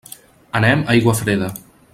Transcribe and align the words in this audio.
Anem 0.59 0.81
a 0.85 0.89
Aiguafreda. 0.95 1.55